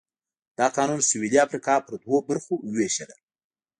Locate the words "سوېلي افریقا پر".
1.09-1.93